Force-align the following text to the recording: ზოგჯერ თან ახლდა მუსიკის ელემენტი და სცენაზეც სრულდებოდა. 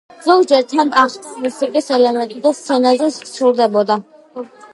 ზოგჯერ 0.27 0.63
თან 0.71 0.93
ახლდა 1.01 1.35
მუსიკის 1.43 1.91
ელემენტი 1.99 2.41
და 2.47 2.55
სცენაზეც 2.63 3.21
სრულდებოდა. 3.35 4.01